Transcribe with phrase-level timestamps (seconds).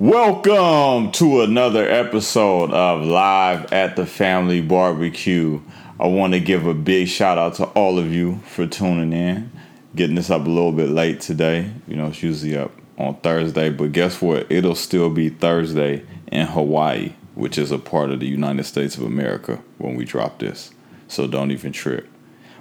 [0.00, 5.60] Welcome to another episode of Live at the Family Barbecue.
[5.98, 9.50] I want to give a big shout out to all of you for tuning in.
[9.96, 11.72] Getting this up a little bit late today.
[11.88, 14.46] You know, it's usually up on Thursday, but guess what?
[14.52, 19.02] It'll still be Thursday in Hawaii, which is a part of the United States of
[19.02, 20.70] America when we drop this.
[21.08, 22.08] So don't even trip.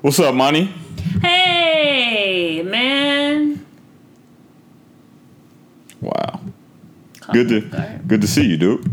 [0.01, 0.73] What's up, Money?
[1.21, 3.63] Hey, man.
[6.01, 6.41] Wow.
[7.31, 8.85] Good to good to see you, dude.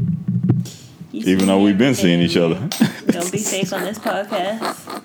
[1.13, 2.57] You Even though we've been seeing each other.
[3.07, 5.03] Don't be fake on this podcast.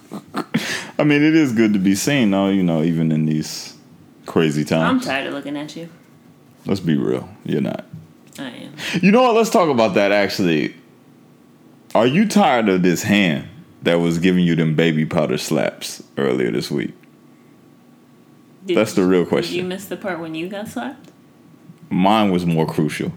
[0.97, 2.49] I mean, it is good to be seen, though.
[2.49, 3.75] You know, even in these
[4.25, 5.03] crazy times.
[5.03, 5.89] I'm tired of looking at you.
[6.65, 7.29] Let's be real.
[7.45, 7.85] You're not.
[8.38, 8.73] I am.
[9.02, 9.35] You know what?
[9.35, 10.11] Let's talk about that.
[10.11, 10.75] Actually,
[11.93, 13.47] are you tired of this hand
[13.83, 16.93] that was giving you them baby powder slaps earlier this week?
[18.66, 19.67] Did, That's the real Did you question.
[19.67, 21.11] miss the part when you got slapped?
[21.89, 23.11] Mine was more crucial.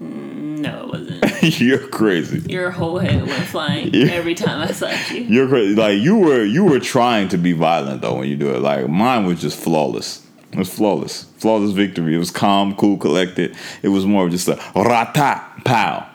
[0.00, 1.42] Mm, no, it wasn't.
[1.60, 2.40] You're crazy.
[2.52, 5.22] Your whole head went flying every time I slapped you.
[5.22, 5.74] You're crazy.
[5.74, 8.60] Like you were, you were trying to be violent though when you do it.
[8.60, 10.26] Like mine was just flawless.
[10.52, 12.14] It was flawless, flawless victory.
[12.14, 13.56] It was calm, cool, collected.
[13.82, 16.08] It was more of just a rata pow.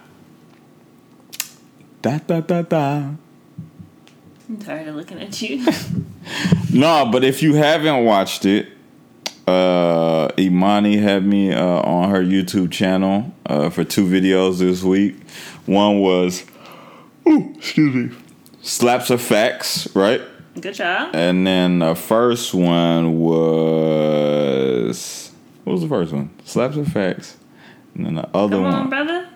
[2.02, 3.10] Da da da da.
[4.50, 5.66] I'm tired of looking at you.
[6.74, 8.68] No, but if you haven't watched it,
[9.48, 15.16] uh, Imani had me uh, on her YouTube channel uh, for two videos this week.
[15.66, 16.44] One was,
[17.28, 18.16] ooh, excuse me,
[18.62, 20.22] slaps of facts, right?
[20.60, 21.16] Good job.
[21.16, 25.32] And then the first one was
[25.64, 26.30] what was the first one?
[26.46, 27.38] Slaps of facts.
[27.94, 29.30] And then the other Come on, one, brother.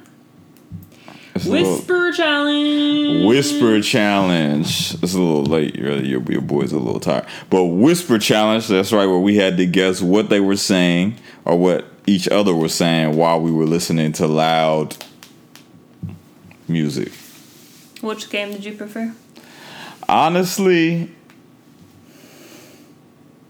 [1.36, 3.26] It's Whisper challenge.
[3.26, 4.96] Whisper challenge.
[4.96, 5.76] It's a little late.
[5.80, 7.26] Really, your, your boy's a little tired.
[7.50, 8.68] But whisper challenge.
[8.68, 9.06] That's right.
[9.06, 11.16] Where we had to guess what they were saying
[11.46, 14.98] or what each other was saying while we were listening to loud
[16.68, 17.12] music.
[18.02, 19.14] Which game did you prefer?
[20.10, 21.12] Honestly,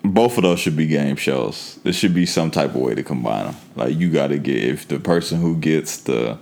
[0.03, 1.79] both of those should be game shows.
[1.83, 3.55] There should be some type of way to combine them.
[3.75, 6.37] Like you got to get if the person who gets the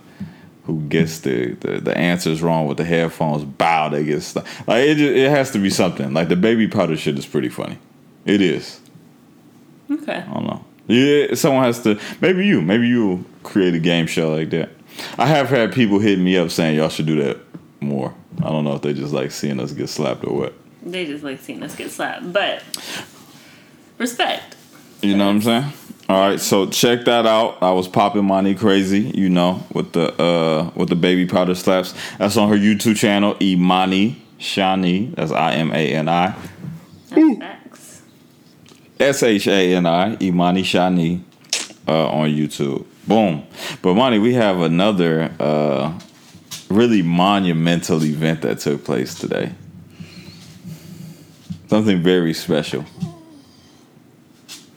[0.66, 4.84] who gets the, the the answers wrong with the headphones bow they get st- like
[4.84, 6.14] it just, it has to be something.
[6.14, 7.78] Like the baby powder shit is pretty funny.
[8.25, 8.80] It is.
[9.90, 10.18] Okay.
[10.18, 10.66] I don't know.
[10.88, 12.00] Yeah, someone has to.
[12.22, 12.62] Maybe you.
[12.62, 14.69] Maybe you create a game show like that.
[15.18, 17.38] I have had people hit me up saying y'all should do that
[17.80, 18.14] more.
[18.40, 20.53] I don't know if they just like seeing us get slapped or what.
[20.81, 22.31] They just like seeing us get slapped.
[22.31, 22.64] But
[23.98, 24.56] respect.
[25.02, 25.74] You know what I'm saying?
[26.09, 27.62] All right, so check that out.
[27.62, 31.94] I was popping money crazy, you know, with the uh with the baby powder slaps.
[32.18, 35.14] That's on her YouTube channel, Imani Shani.
[35.14, 36.36] That's I M A N I
[37.12, 38.02] That's facts.
[39.00, 41.22] S H A N I Imani Shani
[41.88, 42.88] uh, on YouTube.
[43.08, 43.46] Boom.
[43.84, 45.94] But money, we have another uh
[46.72, 49.53] really monumental event that took place today.
[51.68, 52.84] Something very special.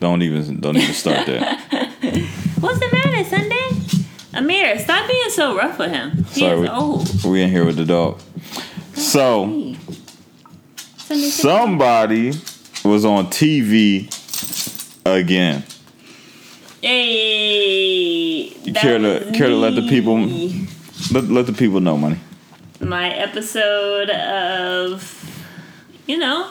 [0.03, 1.39] Don't even don't even start there.
[2.59, 3.69] What's the matter, Sunday?
[4.33, 6.25] Amir, stop being so rough with him.
[6.33, 7.23] He Sorry, is old.
[7.23, 8.19] We in here with the dog.
[8.95, 9.73] So.
[10.97, 12.31] Sunday, somebody
[12.83, 14.09] was on TV
[15.05, 15.63] again.
[16.81, 20.17] Hey, You care to- care to let the people-
[21.13, 22.17] Let, let the people know, money.
[22.81, 24.99] My episode of,
[26.07, 26.49] you know,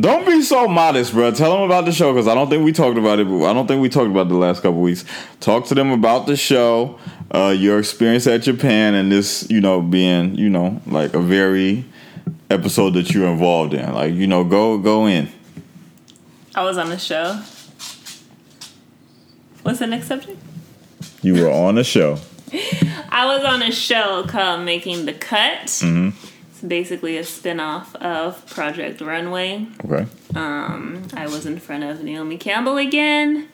[0.00, 1.32] Don't be so modest, bro.
[1.32, 3.26] Tell them about the show because I don't think we talked about it.
[3.26, 5.04] I don't think we talked about it the last couple weeks.
[5.40, 6.98] Talk to them about the show,
[7.34, 11.84] uh, your experience at Japan, and this, you know, being, you know, like a very
[12.48, 13.92] episode that you're involved in.
[13.92, 15.28] Like, you know, go go in.
[16.54, 17.40] I was on the show.
[19.62, 20.40] What's the next subject?
[21.22, 22.18] You were on a show.
[23.10, 25.66] I was on a show called Making the Cut.
[25.66, 26.37] Mm-hmm.
[26.58, 29.68] It's basically a spin-off of Project Runway.
[29.84, 30.06] Okay.
[30.34, 33.46] Um, I was in front of Naomi Campbell again.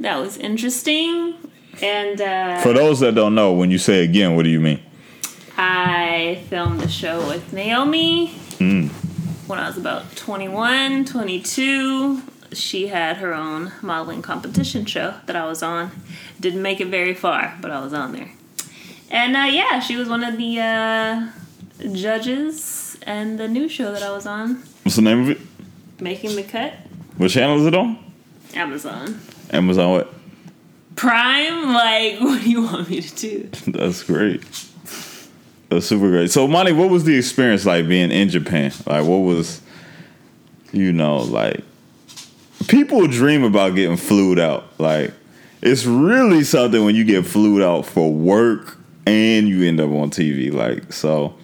[0.00, 1.34] That was interesting.
[1.80, 4.80] And uh, For those that don't know, when you say again, what do you mean?
[5.56, 8.88] I filmed the show with Naomi Mm.
[9.46, 12.20] when I was about 21, 22.
[12.52, 15.92] She had her own modeling competition show that I was on.
[16.40, 18.32] Didn't make it very far, but I was on there.
[19.08, 21.28] And uh, yeah, she was one of the uh,
[21.92, 25.38] judges and the new show that I was on, What's the name of it?
[26.00, 26.72] Making the Cut,
[27.16, 27.98] What channel is it on?
[28.54, 29.20] Amazon.
[29.50, 30.14] Amazon what?
[30.96, 33.50] Prime, like, what do you want me to do?
[33.70, 34.42] That's great.
[35.68, 36.30] That's super great.
[36.30, 38.72] So, Monty, what was the experience like being in Japan?
[38.86, 39.60] Like, what was,
[40.72, 41.62] you know, like,
[42.68, 44.64] people dream about getting flued out.
[44.80, 45.12] Like,
[45.62, 50.10] it's really something when you get flued out for work and you end up on
[50.10, 50.52] TV.
[50.52, 51.34] Like, so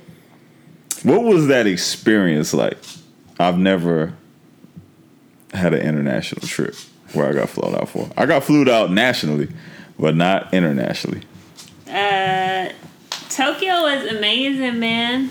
[1.06, 2.76] what was that experience like?
[3.38, 4.14] I've never
[5.52, 6.74] had an international trip
[7.12, 8.10] where I got flown out for.
[8.16, 9.48] I got flued out nationally,
[9.98, 11.22] but not internationally.
[11.88, 12.70] Uh,
[13.30, 15.30] Tokyo was amazing, man.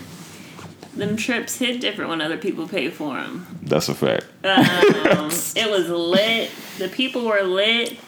[0.94, 3.46] Them trips hit different when other people pay for them.
[3.62, 4.24] That's a fact.
[4.44, 5.26] Um,
[5.56, 6.50] it was lit.
[6.78, 7.98] The people were lit.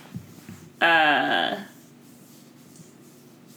[0.80, 1.56] Uh,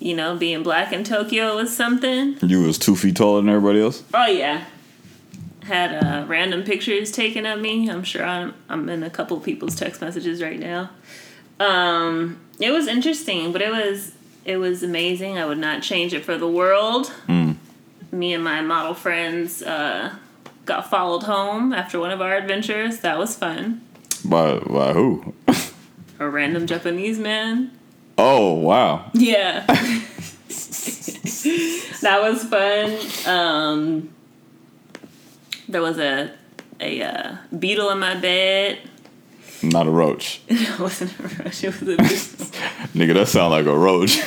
[0.02, 2.36] you know, being black in Tokyo was something.
[2.42, 4.04] You was two feet taller than everybody else.
[4.14, 4.66] Oh yeah,
[5.64, 7.90] had uh, random pictures taken of me.
[7.90, 10.90] I'm sure I'm I'm in a couple people's text messages right now.
[11.60, 14.14] Um, it was interesting, but it was
[14.44, 15.38] it was amazing.
[15.38, 17.14] I would not change it for the world.
[17.28, 17.58] Mm.
[18.12, 20.16] Me and my model friends uh,
[20.66, 23.02] got followed home after one of our adventures.
[23.02, 23.82] That was fun.
[24.26, 25.36] By by who?
[26.20, 27.72] A random Japanese man.
[28.24, 29.10] Oh wow.
[29.14, 29.66] Yeah.
[32.02, 33.00] that was fun.
[33.26, 34.14] Um,
[35.68, 36.32] there was a
[36.80, 38.78] a uh, beetle in my bed.
[39.64, 40.44] Not a roach.
[40.48, 41.64] it wasn't a roach.
[41.64, 42.06] It was a beetle.
[42.94, 44.20] Nigga, that sound like a roach.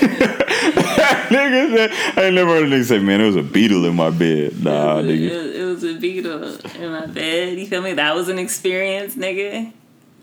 [1.31, 1.89] nigga,
[2.19, 4.65] I ain't never heard a nigga say, man, there was a beetle in my bed.
[4.65, 5.31] Nah, it, nigga.
[5.31, 7.61] was, it was a beetle in my bed.
[7.61, 7.93] You feel me?
[7.93, 9.73] That was an experience, nigga.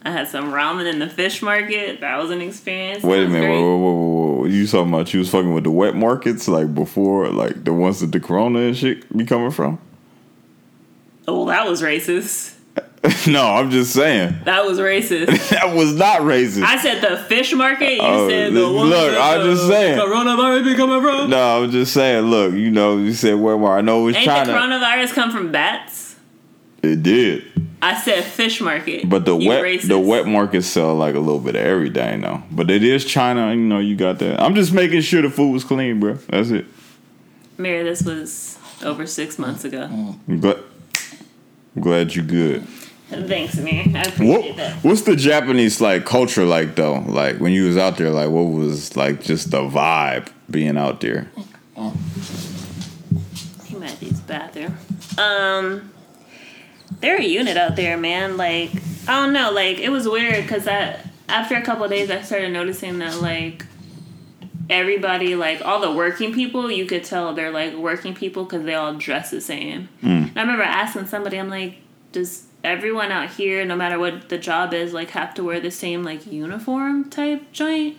[0.03, 2.01] I had some ramen in the fish market.
[2.01, 3.03] That was an experience.
[3.03, 3.59] Wait a minute, great.
[3.61, 4.45] whoa, whoa, whoa, whoa.
[4.45, 7.99] You talking about you was fucking with the wet markets, like before, like the ones
[8.01, 9.79] that the corona and shit be coming from?
[11.27, 12.55] Oh, that was racist.
[13.27, 14.37] no, I'm just saying.
[14.45, 15.49] That was racist.
[15.51, 16.63] That was not racist.
[16.63, 17.93] I said the fish market.
[17.93, 18.89] You Oh, said the one.
[18.89, 19.99] look, that I'm the just saying.
[19.99, 21.29] Coronavirus be coming from.
[21.29, 24.15] no, I'm just saying, look, you know, you said where were I know it was
[24.15, 24.51] Ain't China.
[24.51, 26.15] the coronavirus come from bats?
[26.83, 27.43] it did.
[27.83, 29.09] I said fish market.
[29.09, 29.87] But the You wet racist.
[29.87, 32.43] the wet markets sell like a little bit of everything though.
[32.51, 34.39] But it is China, you know, you got that.
[34.39, 36.13] I'm just making sure the food was clean, bro.
[36.29, 36.65] That's it.
[37.57, 39.83] Mary, this was over six months ago.
[40.27, 40.57] I'm glad,
[41.75, 42.67] I'm glad you're good.
[43.09, 43.91] Thanks, Mary.
[43.93, 44.75] I What that.
[44.83, 46.99] what's the Japanese like culture like though?
[46.99, 51.01] Like when you was out there, like what was like just the vibe being out
[51.01, 51.29] there?
[53.65, 54.77] He might use bathroom.
[55.17, 55.90] Um,
[56.99, 58.37] they're a unit out there, man.
[58.37, 58.71] Like
[59.07, 59.51] I don't know.
[59.51, 60.99] Like it was weird because I
[61.29, 63.65] after a couple of days I started noticing that like
[64.69, 68.73] everybody like all the working people you could tell they're like working people because they
[68.73, 69.89] all dress the same.
[70.01, 70.07] Hmm.
[70.07, 71.75] And I remember asking somebody, I'm like,
[72.11, 75.71] does everyone out here, no matter what the job is, like have to wear the
[75.71, 77.97] same like uniform type joint?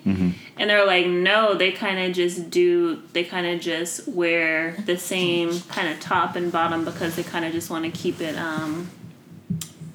[0.58, 4.96] And they're like, no, they kind of just do, they kind of just wear the
[4.96, 8.36] same kind of top and bottom because they kind of just want to keep it,
[8.36, 8.88] um,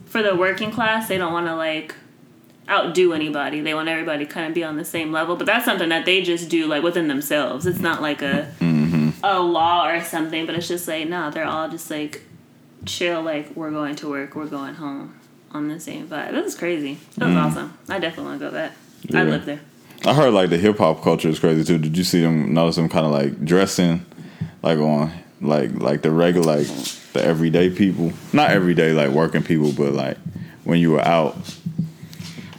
[0.05, 1.93] for the working class, they don't want to like
[2.69, 3.61] outdo anybody.
[3.61, 5.35] They want everybody to kind of be on the same level.
[5.37, 7.65] But that's something that they just do like within themselves.
[7.65, 8.51] It's not like a,
[9.23, 12.23] a law or something, but it's just like, no, they're all just like
[12.87, 15.13] chill, like, we're going to work, we're going home
[15.51, 16.33] on the same vibe.
[16.33, 16.97] It was crazy.
[17.17, 17.77] It was awesome.
[17.89, 18.71] I definitely want to go back.
[19.13, 19.29] I Yeah.
[19.29, 19.59] live there.
[20.05, 21.77] I heard like the hip hop culture is crazy too.
[21.79, 24.05] Did you see them notice them kind of like dressing
[24.61, 25.11] like on
[25.41, 26.67] like like the regular like
[27.13, 28.11] the everyday people?
[28.33, 30.17] Not everyday like working people, but like
[30.65, 31.35] when you were out.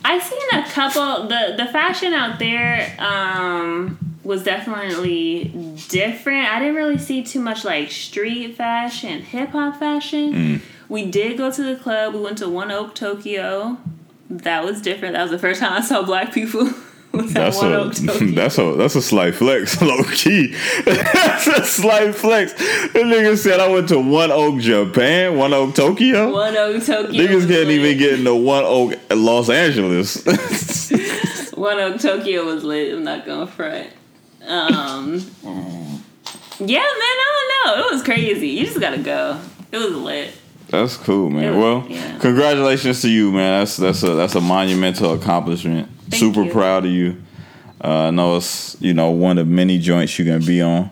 [0.05, 1.29] I seen a couple.
[1.29, 5.45] the The fashion out there um, was definitely
[5.89, 6.53] different.
[6.53, 10.33] I didn't really see too much like street fashion, hip hop fashion.
[10.35, 10.61] Mm.
[10.91, 12.13] We did go to the club.
[12.13, 13.79] We went to One Oak Tokyo.
[14.29, 15.15] That was different.
[15.15, 16.69] That was the first time I saw black people.
[17.11, 17.91] That's a
[18.35, 20.55] that's a that's a slight flex, low key.
[20.85, 22.53] that's a slight flex.
[22.53, 26.31] The nigga said I went to One Oak, Japan, One Oak, Tokyo.
[26.31, 27.11] One Oak Tokyo.
[27.11, 27.71] Niggas can't lit.
[27.71, 30.23] even get into One Oak, Los Angeles.
[31.55, 32.95] One Oak Tokyo was lit.
[32.95, 33.89] I'm not gonna front.
[34.47, 35.15] Um,
[36.61, 36.85] yeah, man.
[36.91, 37.87] I don't know.
[37.87, 38.49] It was crazy.
[38.49, 39.41] You just gotta go.
[39.73, 40.33] It was lit.
[40.69, 41.57] That's cool, man.
[41.57, 42.19] Was- well, yeah.
[42.19, 43.61] congratulations to you, man.
[43.61, 45.89] That's that's a that's a monumental accomplishment.
[46.09, 46.51] Thank Super you.
[46.53, 47.17] proud of you.
[47.83, 50.91] Uh, I know it's you know one of many joints you're gonna be on.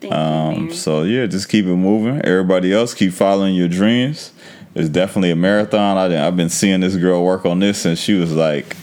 [0.00, 0.72] Thank Um, you.
[0.72, 2.20] so yeah, just keep it moving.
[2.22, 4.32] Everybody else, keep following your dreams.
[4.74, 5.98] It's definitely a marathon.
[5.98, 8.76] I, I've been seeing this girl work on this since she was like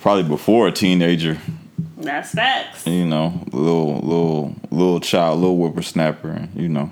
[0.00, 1.36] probably before a teenager.
[2.02, 2.86] That's facts.
[2.86, 6.30] You know, little little little child, little whippersnapper.
[6.30, 6.90] and, You know.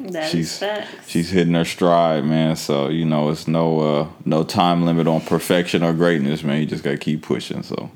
[0.00, 1.08] That she's facts.
[1.08, 2.54] she's hitting her stride, man.
[2.54, 6.60] So you know, it's no uh, no time limit on perfection or greatness, man.
[6.60, 7.64] You just gotta keep pushing.
[7.64, 7.90] So,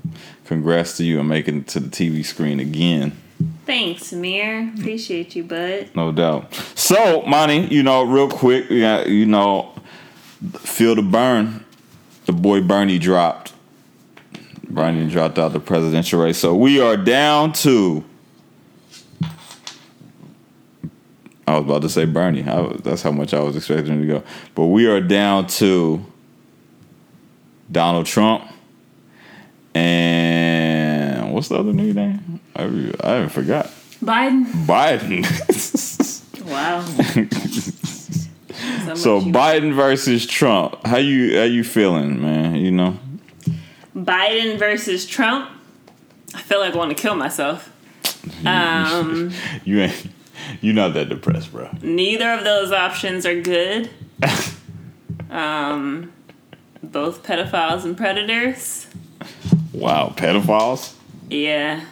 [0.47, 3.13] congrats to you on making it to the TV screen again,
[3.67, 4.73] Thanks, Amir.
[4.77, 5.91] Appreciate you, bud.
[5.95, 6.53] no doubt.
[6.75, 9.73] So, Monty, you know, real quick, yeah, you know,
[10.59, 11.65] feel the burn.
[12.27, 13.53] The boy Bernie dropped.
[14.73, 16.39] Bernie dropped out the presidential race.
[16.39, 18.05] So we are down to.
[21.47, 22.45] I was about to say Bernie.
[22.45, 24.23] I was, that's how much I was expecting to go.
[24.55, 26.05] But we are down to
[27.71, 28.45] Donald Trump
[29.75, 32.41] and what's the other new name?
[32.55, 32.63] I,
[33.03, 33.67] I haven't forgot.
[34.03, 34.47] Biden.
[34.67, 35.25] Biden.
[36.45, 36.83] Wow.
[38.97, 40.85] so much you- Biden versus Trump.
[40.85, 42.57] How you how you feeling, man?
[42.57, 42.99] You know.
[43.97, 45.51] Biden versus Trump.
[46.35, 47.69] I feel like I want to kill myself.
[48.47, 49.33] Um,
[49.65, 50.07] You ain't
[50.61, 51.69] You're not that depressed, bro.
[51.83, 53.91] neither of those options are good.
[55.31, 56.13] Um,
[56.83, 58.87] both pedophiles and predators.
[59.73, 60.93] Wow, pedophiles.
[61.31, 61.87] Yeah.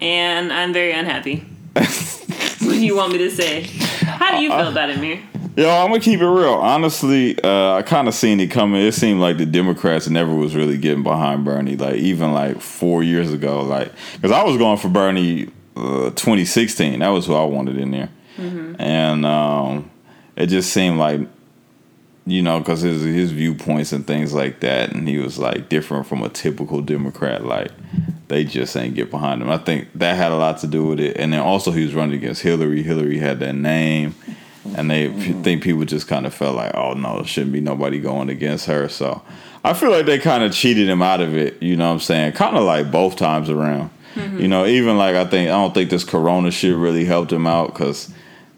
[0.00, 1.44] And I'm very unhappy.
[1.74, 3.64] what do you want me to say?
[4.06, 5.20] How do you feel about it, Mir?
[5.58, 6.52] Yo, I'm gonna keep it real.
[6.52, 8.80] Honestly, uh, I kind of seen it coming.
[8.80, 11.74] It seemed like the Democrats never was really getting behind Bernie.
[11.74, 17.00] Like even like four years ago, like because I was going for Bernie uh, 2016.
[17.00, 18.08] That was who I wanted in there,
[18.78, 19.90] and um,
[20.36, 21.22] it just seemed like
[22.24, 26.06] you know because his his viewpoints and things like that, and he was like different
[26.06, 27.44] from a typical Democrat.
[27.44, 27.72] Like
[28.28, 29.50] they just ain't get behind him.
[29.50, 31.96] I think that had a lot to do with it, and then also he was
[31.96, 32.84] running against Hillary.
[32.84, 34.14] Hillary had that name
[34.76, 37.60] and they p- think people just kind of felt like, oh no, there shouldn't be
[37.60, 38.88] nobody going against her.
[38.88, 39.22] So
[39.64, 41.62] I feel like they kind of cheated him out of it.
[41.62, 42.32] You know what I'm saying?
[42.32, 43.90] Kind of like both times around.
[44.14, 44.40] Mm-hmm.
[44.40, 47.46] You know, even like I think I don't think this Corona shit really helped him
[47.46, 48.12] out because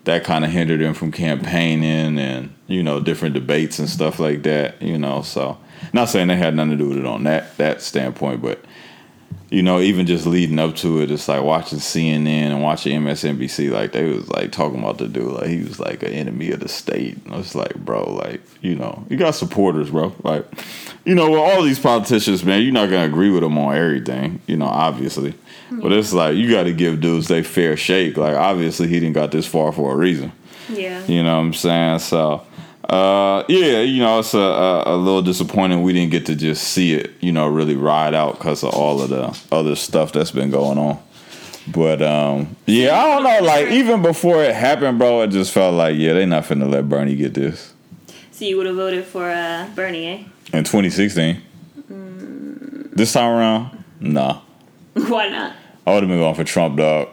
[0.04, 4.42] that kind of hindered him from campaigning and you know different debates and stuff like
[4.44, 4.80] that.
[4.80, 5.58] You know, so
[5.92, 8.64] not saying they had nothing to do with it on that that standpoint, but
[9.50, 13.70] you know, even just leading up to it, it's like watching CNN and watching MSNBC,
[13.70, 16.60] like they was like talking about the dude, like he was like an enemy of
[16.60, 17.18] the state.
[17.24, 20.14] And it's like, bro, like you know, you got supporters, bro.
[20.22, 20.46] Like,
[21.04, 24.40] you know, with all these politicians, man, you're not gonna agree with them on everything,
[24.46, 25.34] you know, obviously.
[25.68, 25.80] Hmm.
[25.80, 28.16] But it's like you got to give dudes they fair shake.
[28.16, 30.30] Like, obviously, he didn't got this far for a reason.
[30.68, 31.04] Yeah.
[31.06, 31.98] You know what I'm saying?
[32.00, 32.46] So,
[32.90, 36.64] uh, yeah, you know, it's a, a, a little disappointing we didn't get to just
[36.64, 40.32] see it, you know, really ride out because of all of the other stuff that's
[40.32, 41.00] been going on.
[41.68, 43.46] But um, yeah, I don't know.
[43.46, 46.88] Like even before it happened, bro, it just felt like yeah, they not finna let
[46.88, 47.72] Bernie get this
[48.32, 50.24] So you would have voted for uh, Bernie, eh?
[50.52, 51.42] in 2016.
[52.92, 54.40] This time around, nah,
[54.94, 55.54] Why not?
[55.86, 57.08] I would have been going for Trump, dog.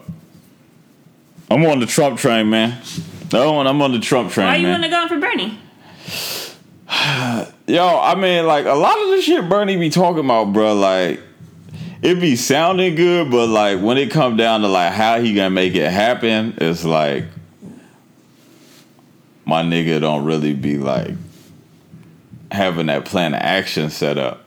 [1.51, 2.81] I'm on the Trump train, man.
[3.31, 4.81] No, I'm on the Trump train, Why are you man.
[4.81, 5.60] wouldn't have gone for Bernie?
[7.67, 10.73] Yo, I mean, like a lot of the shit Bernie be talking about, bro.
[10.73, 11.19] Like
[12.01, 15.49] it be sounding good, but like when it come down to like how he gonna
[15.49, 17.25] make it happen, it's like
[19.45, 21.11] my nigga don't really be like
[22.51, 24.43] having that plan of action set up.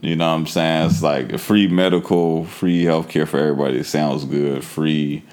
[0.00, 0.90] You know what I'm saying?
[0.90, 3.78] It's like free medical, free healthcare for everybody.
[3.78, 4.64] It sounds good.
[4.64, 5.24] Free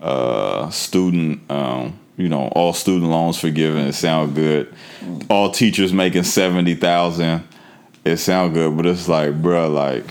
[0.00, 3.86] uh, student, um, you know, all student loans forgiven.
[3.86, 4.72] It sound good.
[5.30, 7.46] All teachers making seventy thousand.
[8.04, 10.04] It sound good, but it's like, bruh, like,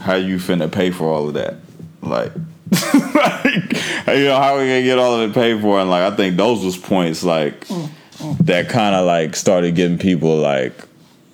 [0.00, 1.56] how you finna pay for all of that?
[2.00, 2.32] Like,
[3.14, 5.80] like, you know, how we gonna get all of it paid for?
[5.80, 7.66] And like, I think those was points like
[8.40, 10.72] that kind of like started getting people like,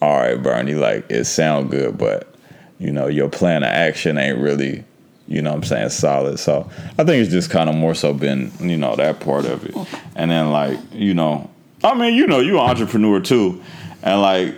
[0.00, 2.34] all right, Bernie, like it sound good, but
[2.78, 4.84] you know, your plan of action ain't really,
[5.28, 6.38] you know what I'm saying, solid.
[6.38, 6.68] So
[6.98, 9.76] I think it's just kind of more so been, you know, that part of it.
[10.16, 11.50] And then like, you know,
[11.84, 13.62] I mean, you know, you an entrepreneur too.
[14.02, 14.54] And like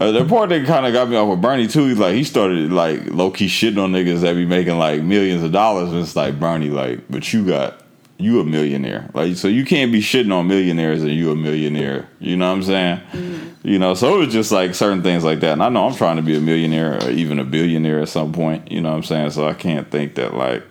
[0.00, 2.22] uh, the part that kind of got me off with Bernie too, he's like he
[2.22, 6.00] started like low key shitting on niggas that be making like millions of dollars, and
[6.00, 7.82] it's like Bernie, like, but you got
[8.16, 12.08] you a millionaire, like so you can't be shitting on millionaires and you a millionaire.
[12.20, 13.47] You know what I'm saying?
[13.62, 15.54] You know, so it was just like certain things like that.
[15.54, 18.32] And I know I'm trying to be a millionaire or even a billionaire at some
[18.32, 18.70] point.
[18.70, 19.30] You know what I'm saying?
[19.30, 20.62] So I can't think that like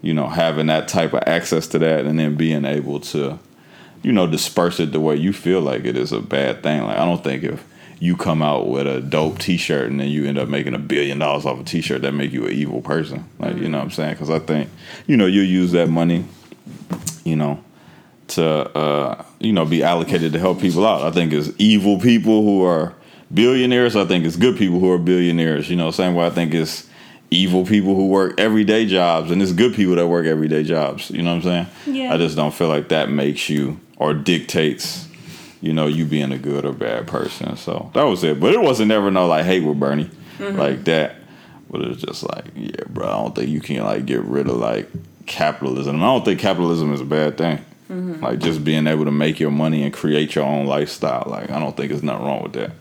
[0.00, 3.38] you know having that type of access to that and then being able to
[4.02, 6.82] you know disperse it the way you feel like it is a bad thing.
[6.84, 7.64] Like I don't think if
[8.00, 11.18] you come out with a dope T-shirt and then you end up making a billion
[11.18, 13.28] dollars off a T-shirt, that make you an evil person.
[13.38, 13.70] Like you mm.
[13.70, 14.14] know what I'm saying?
[14.14, 14.68] Because I think
[15.06, 16.26] you know you use that money,
[17.24, 17.63] you know,
[18.28, 18.44] to
[18.76, 21.02] uh, you know be allocated to help people out.
[21.02, 22.94] I think it's evil people who are
[23.32, 23.96] billionaires.
[23.96, 25.68] I think it's good people who are billionaires.
[25.70, 26.88] You know, same way I think it's
[27.30, 31.10] evil people who work everyday jobs and it's good people that work everyday jobs.
[31.10, 31.96] You know what I'm saying?
[31.96, 32.14] Yeah.
[32.14, 35.08] I just don't feel like that makes you or dictates,
[35.60, 37.56] you know, you being a good or bad person.
[37.56, 38.38] So that was it.
[38.40, 41.16] But it wasn't never no like hate with Bernie like that.
[41.70, 44.48] But it was just like, yeah, bro, I don't think you can like get rid
[44.48, 44.88] of like
[45.26, 45.96] capitalism.
[45.96, 47.64] I don't think capitalism is a bad thing.
[47.90, 48.24] Mm-hmm.
[48.24, 51.24] Like just being able to make your money and create your own lifestyle.
[51.26, 52.72] Like I don't think there's nothing wrong with that.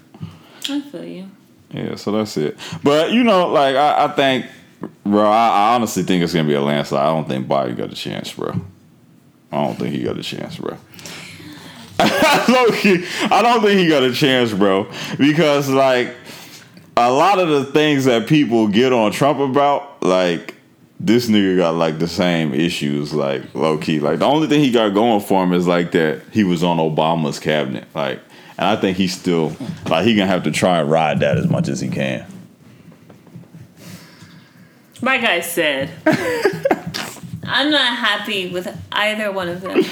[0.70, 1.30] I feel you.
[1.72, 2.58] Yeah, so that's it.
[2.84, 4.46] But you know, like I, I think,
[5.04, 7.02] bro, I, I, honestly think it's gonna be a landslide.
[7.02, 8.56] I don't think Biden got a chance, bro.
[9.52, 10.78] I don't think he got a chance, bro.
[12.00, 16.16] I don't think he got a chance, bro, because like
[16.96, 20.56] a lot of the things that people get on Trump about, like
[21.00, 24.00] this nigga got like the same issues, like low key.
[24.00, 26.78] Like the only thing he got going for him is like that he was on
[26.78, 28.20] Obama's cabinet, like,
[28.58, 29.56] and I think he's still
[29.90, 32.26] like he gonna have to try and ride that as much as he can.
[35.02, 35.90] Like I said,
[37.44, 39.84] I'm not happy with either one of them.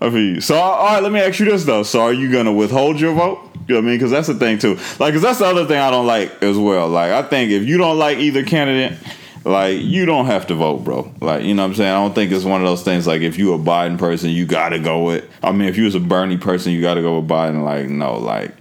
[0.00, 1.82] I mean, so all right, let me ask you this though.
[1.82, 3.40] So are you gonna withhold your vote?
[3.66, 3.98] You know what I mean?
[3.98, 4.78] Because that's the thing too.
[4.98, 6.88] Like, cause that's the other thing I don't like as well.
[6.88, 8.96] Like, I think if you don't like either candidate,
[9.44, 11.12] like you don't have to vote, bro.
[11.20, 11.90] Like, you know what I'm saying?
[11.90, 14.46] I don't think it's one of those things like if you a Biden person, you
[14.46, 17.28] gotta go with I mean, if you was a Bernie person, you gotta go with
[17.28, 17.64] Biden.
[17.64, 18.54] Like, no, like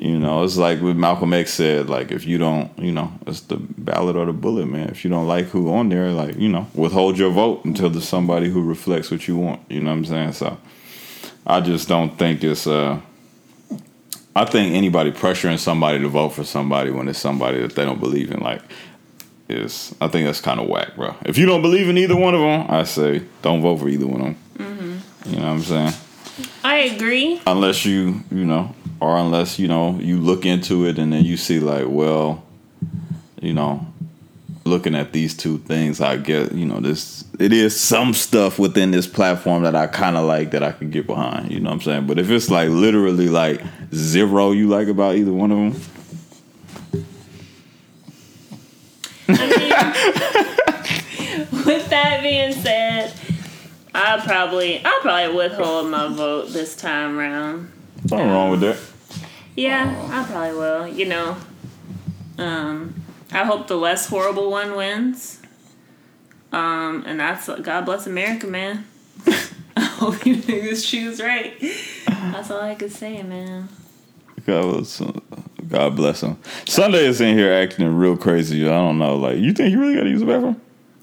[0.00, 3.40] you know, it's like what Malcolm X said, like if you don't, you know, it's
[3.40, 4.88] the ballot or the bullet, man.
[4.88, 8.08] If you don't like who on there, like, you know, withhold your vote until there's
[8.08, 9.60] somebody who reflects what you want.
[9.68, 10.32] You know what I'm saying?
[10.32, 10.56] So
[11.46, 12.98] I just don't think it's uh
[14.34, 18.00] I think anybody pressuring somebody to vote for somebody when it's somebody that they don't
[18.00, 18.62] believe in, like,
[19.50, 21.14] is I think that's kind of whack, bro.
[21.24, 24.06] If you don't believe in either one of them, I say don't vote for either
[24.06, 24.36] one of them.
[24.58, 25.30] Mm-hmm.
[25.30, 25.92] You know what I'm saying?
[26.64, 27.40] I agree.
[27.46, 31.36] Unless you, you know, or unless you know you look into it and then you
[31.36, 32.44] see like, well,
[33.40, 33.86] you know,
[34.64, 38.90] looking at these two things, I get, you know, this it is some stuff within
[38.90, 41.50] this platform that I kind of like that I can get behind.
[41.50, 42.06] You know what I'm saying?
[42.06, 43.62] But if it's like literally like
[43.94, 45.82] zero you like about either one of them.
[49.28, 49.69] I mean,
[51.66, 53.12] with that being said,
[53.94, 57.72] I'll probably I'll probably withhold my vote this time around.
[58.10, 58.78] Nothing wrong with that.
[59.56, 60.86] Yeah, I probably will.
[60.88, 61.36] You know,
[62.38, 65.40] um, I hope the less horrible one wins.
[66.52, 68.86] Um, and that's God bless America, man.
[69.76, 71.54] I hope you niggas choose right.
[72.06, 73.68] That's all I could say, man.
[74.46, 75.02] God bless.
[75.70, 76.36] God bless him.
[76.66, 78.66] Sunday is in here acting real crazy.
[78.66, 79.16] I don't know.
[79.16, 80.60] Like, you think you really got to use the bathroom?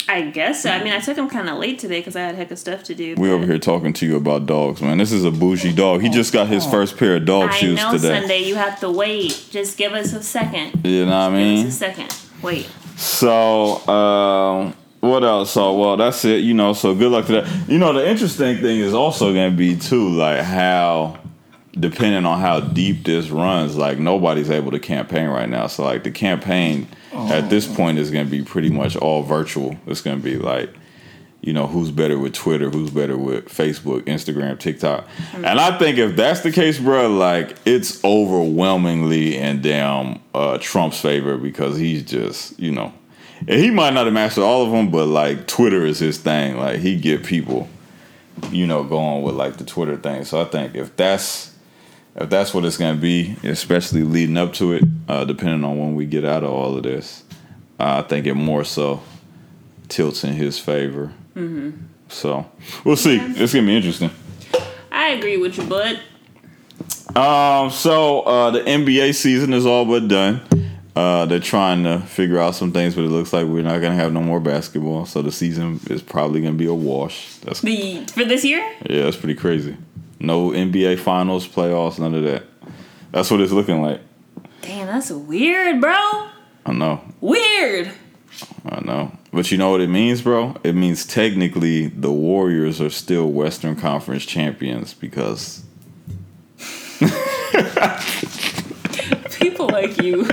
[0.10, 0.70] I guess so.
[0.70, 2.60] I mean, I took him kind of late today because I had a heck of
[2.60, 3.16] stuff to do.
[3.18, 4.98] We over here talking to you about dogs, man.
[5.00, 6.02] This is a bougie dog.
[6.02, 8.20] He just got his first pair of dog I shoes know today.
[8.20, 9.48] Sunday you have to wait.
[9.52, 10.86] Just give us a second.
[10.86, 11.68] You know what I Give mean?
[11.68, 12.16] us a second.
[12.42, 12.70] Wait.
[12.96, 15.52] So, um, what else?
[15.52, 16.42] So, well, that's it.
[16.42, 17.70] You know, so good luck to that.
[17.70, 21.20] You know, the interesting thing is also going to be too, like how,
[21.80, 25.68] depending on how deep this runs, like nobody's able to campaign right now.
[25.68, 29.78] So, like the campaign at this point is going to be pretty much all virtual.
[29.88, 30.70] It's going to be like.
[31.40, 36.00] You know who's better with Twitter, who's better with Facebook, Instagram, TikTok, and I think
[36.00, 42.04] if that's the case, bro, like it's overwhelmingly in damn uh, Trump's favor because he's
[42.04, 42.92] just, you know,
[43.42, 46.58] and he might not have mastered all of them, but like Twitter is his thing.
[46.58, 47.68] Like he get people,
[48.52, 50.24] you know, going with like the Twitter thing.
[50.24, 51.54] So I think if that's
[52.18, 55.96] if that's what it's gonna be, especially leading up to it, uh, depending on when
[55.96, 57.24] we get out of all of this,
[57.80, 59.02] uh, I think it more so
[59.88, 61.12] tilts in his favor.
[61.36, 61.72] Mm-hmm.
[62.10, 62.50] So
[62.84, 63.18] we'll see.
[63.18, 64.12] It's gonna be interesting.
[64.92, 66.00] I agree with you, bud.
[67.16, 70.42] Um, so uh, the NBA season is all but done.
[70.96, 73.96] Uh, they're trying to figure out some things, but it looks like we're not gonna
[73.96, 75.06] have no more basketball.
[75.06, 77.36] So the season is probably gonna be a wash.
[77.44, 78.68] That's The for this year?
[78.90, 79.78] yeah, that's pretty crazy.
[80.20, 82.44] No NBA finals, playoffs, none of that.
[83.12, 84.02] That's what it's looking like.
[84.62, 86.28] Damn, that's weird, bro.
[86.66, 87.92] I know, Weird.
[88.70, 89.12] I know.
[89.32, 90.56] But you know what it means, bro?
[90.64, 95.64] It means technically the Warriors are still Western Conference champions because
[99.40, 100.28] People like you.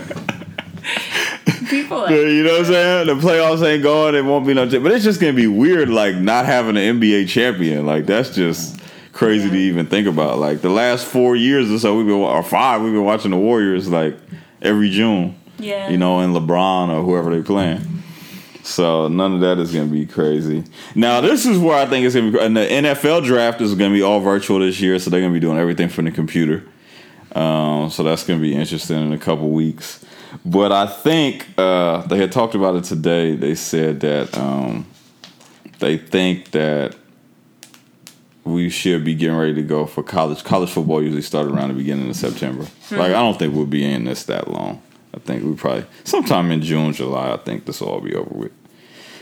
[1.69, 3.07] People like you know what I'm saying?
[3.07, 4.15] The playoffs ain't going.
[4.15, 4.67] It won't be no.
[4.67, 7.87] But it's just gonna be weird, like not having an NBA champion.
[7.87, 8.81] Like that's just
[9.15, 10.39] crazy to even think about.
[10.39, 13.39] Like the last four years or so, we've been or five, we've been watching the
[13.39, 14.17] Warriors like
[14.61, 15.39] every June.
[15.59, 15.89] Yeah.
[15.89, 18.03] You know, and LeBron or whoever they playing.
[18.65, 20.65] So none of that is gonna be crazy.
[20.95, 22.39] Now this is where I think it's gonna be.
[22.39, 25.41] And the NFL draft is gonna be all virtual this year, so they're gonna be
[25.41, 26.65] doing everything from the computer.
[27.35, 30.05] Um, so that's going to be interesting in a couple weeks.
[30.45, 33.35] But I think uh, they had talked about it today.
[33.35, 34.87] They said that um,
[35.79, 36.97] they think that
[38.45, 40.45] we should be getting ready to go for college.
[40.45, 42.65] College football usually start around the beginning of September.
[42.89, 42.97] Hmm.
[42.97, 44.83] Like I don't think we'll be in this that long.
[45.15, 47.33] I think we probably sometime in June, July.
[47.33, 48.53] I think this will all be over with.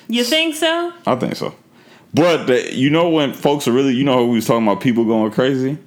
[0.09, 0.93] You think so?
[1.07, 1.55] I think so.
[2.15, 5.05] But the, you know when folks are really, you know, we was talking about people
[5.05, 5.79] going crazy,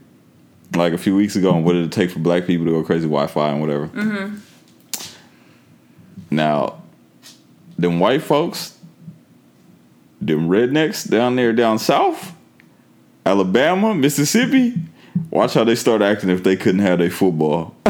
[0.76, 2.84] like a few weeks ago, and what did it take for black people to go
[2.84, 3.88] crazy, Wi-Fi and whatever.
[3.90, 4.38] Mm-hmm.
[6.32, 6.82] Now,
[7.78, 8.78] them white folks,
[10.20, 12.36] them rednecks down there down south,
[13.26, 14.76] Alabama, Mississippi,
[15.32, 17.76] watch how they start acting if they couldn't have their football.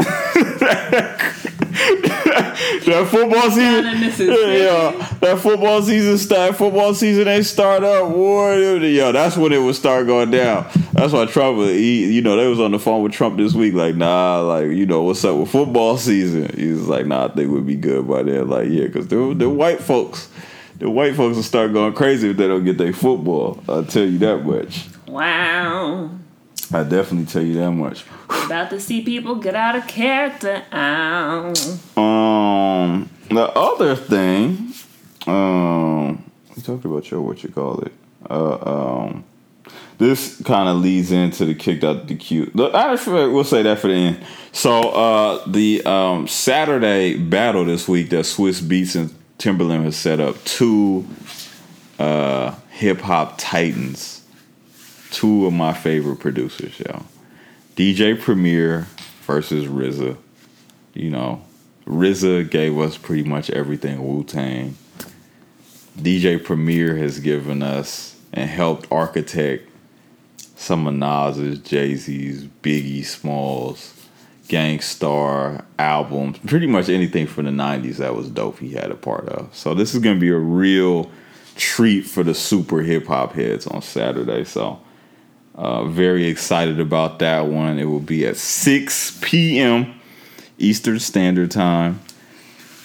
[2.86, 6.56] that football season, yeah, that football season start.
[6.56, 8.10] Football season they start up.
[8.10, 10.66] War, yo, that's when it would start going down.
[10.92, 13.74] That's why Trump, he, you know, they was on the phone with Trump this week.
[13.74, 16.50] Like, nah, like, you know, what's up with football season?
[16.56, 18.48] He's like, nah, I think we'd be good by then.
[18.48, 20.30] Like, yeah, because the the white folks,
[20.78, 23.62] the white folks will start going crazy if they don't get their football.
[23.68, 24.86] I'll tell you that much.
[25.16, 26.10] Wow.
[26.74, 28.04] I definitely tell you that much.
[28.28, 30.62] About to see people get out of character.
[30.70, 31.54] Ow.
[31.96, 34.74] Um, the other thing,
[35.26, 36.22] um,
[36.54, 37.92] we talked about your what you call it.
[38.28, 39.24] Uh, um,
[39.96, 42.54] this kind of leads into the kicked out the cute.
[42.54, 44.26] We'll say that for the end.
[44.52, 50.20] So, uh, the um, Saturday battle this week that Swizz Beatz and Timbaland has set
[50.20, 51.06] up two
[51.98, 54.25] uh, hip hop titans
[55.10, 57.04] two of my favorite producers, yo.
[57.76, 58.86] DJ Premier
[59.22, 60.16] versus RZA.
[60.94, 61.42] You know,
[61.86, 64.76] RZA gave us pretty much everything Wu Tang.
[65.98, 69.68] DJ Premier has given us and helped architect
[70.56, 73.92] some of Nas's, Jay Z's, Biggie Smalls,
[74.48, 78.94] Gang Starr albums, pretty much anything from the 90s that was dope he had a
[78.94, 79.54] part of.
[79.54, 81.10] So this is going to be a real
[81.56, 84.44] treat for the super hip hop heads on Saturday.
[84.44, 84.80] So
[85.56, 87.78] uh, very excited about that one.
[87.78, 89.98] It will be at 6 p.m.
[90.58, 92.00] Eastern Standard Time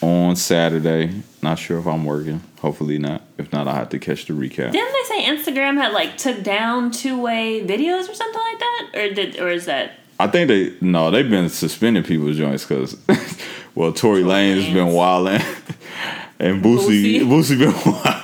[0.02, 1.22] on Saturday.
[1.42, 2.42] Not sure if I'm working.
[2.62, 3.24] Hopefully not.
[3.38, 4.72] If not, I'll have to catch the recap.
[4.72, 8.90] Didn't they say Instagram had like took down two way videos or something like that,
[8.94, 9.94] or did or is that?
[10.20, 12.96] I think they no, they've been suspending people's joints because,
[13.76, 15.42] well, Tory, Tory Lanez been wilding,
[16.40, 18.21] and Boosie Boosie, Boosie been wilding.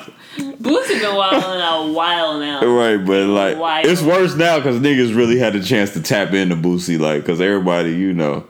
[0.62, 2.66] Boosie been wilding a while now.
[2.66, 3.86] Right, but like Wild.
[3.86, 7.40] it's worse now because niggas really had a chance to tap into Boosie, like because
[7.40, 8.46] everybody you know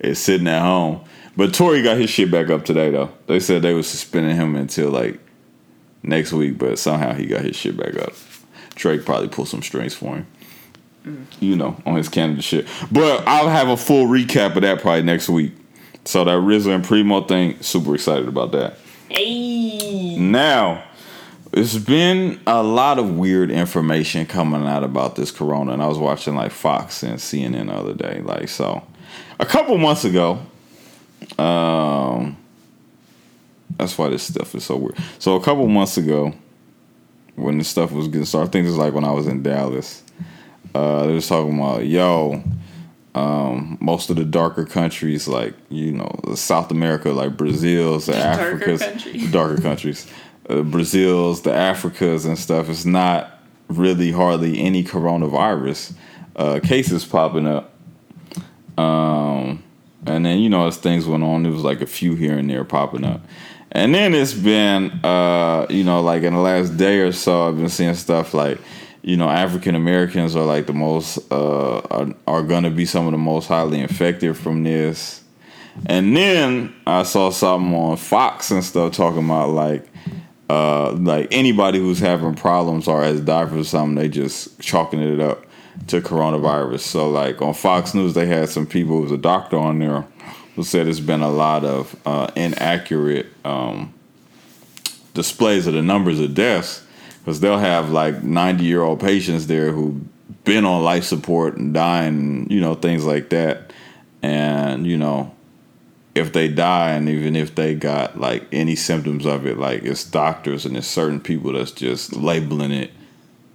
[0.00, 1.04] is sitting at home.
[1.36, 3.10] But Tory got his shit back up today though.
[3.26, 5.20] They said they was suspending him until like
[6.02, 8.12] next week, but somehow he got his shit back up.
[8.74, 10.26] Drake probably pulled some strings for him.
[11.04, 11.26] Mm.
[11.40, 12.66] You know, on his Canada shit.
[12.90, 15.52] But I'll have a full recap of that probably next week.
[16.04, 18.78] So that RZA and Primo thing, super excited about that.
[19.08, 20.16] Hey.
[20.18, 20.84] Now,
[21.56, 25.98] it's been a lot of weird information coming out about this corona, and I was
[25.98, 28.20] watching like Fox and CNN the other day.
[28.22, 28.84] Like, so
[29.38, 30.40] a couple months ago,
[31.38, 32.36] um,
[33.76, 34.96] that's why this stuff is so weird.
[35.18, 36.34] So a couple months ago,
[37.36, 39.42] when this stuff was getting started, I think it was like when I was in
[39.42, 40.02] Dallas.
[40.74, 42.42] Uh, they was talking about yo,
[43.14, 48.80] um, most of the darker countries, like you know, South America, like Brazil's, the Africa's,
[49.30, 50.10] darker countries
[50.48, 55.94] uh, Brazil's, the Africas, and stuff, it's not really hardly any coronavirus
[56.36, 57.72] uh, cases popping up.
[58.76, 59.62] Um,
[60.06, 62.50] and then you know as things went on, there was like a few here and
[62.50, 63.20] there popping up.
[63.74, 67.56] And then it's been, uh, you know, like in the last day or so, I've
[67.56, 68.58] been seeing stuff like,
[69.02, 73.06] you know, African Americans are like the most, uh, are, are going to be some
[73.06, 75.24] of the most highly infected from this.
[75.86, 79.88] And then I saw something on Fox and stuff talking about like,
[80.50, 85.20] uh, like anybody who's having problems or has died from something, they just chalking it
[85.20, 85.44] up
[85.88, 86.80] to coronavirus.
[86.80, 90.06] So like on Fox News, they had some people who was a doctor on there
[90.54, 93.92] who said it's been a lot of uh, inaccurate um,
[95.14, 96.86] displays of the numbers of deaths
[97.18, 100.00] because they'll have like 90 year old patients there who've
[100.44, 103.72] been on life support and dying, you know, things like that.
[104.22, 105.33] And, you know,
[106.14, 110.04] if they die and even if they got like any symptoms of it, like it's
[110.04, 112.92] doctors and it's certain people that's just labeling it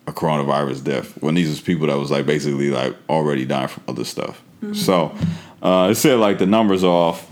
[0.07, 3.83] a coronavirus death when these is people that was like basically like already dying from
[3.87, 4.41] other stuff.
[4.61, 4.73] Mm-hmm.
[4.73, 5.15] So
[5.61, 7.29] uh, it said like the numbers off.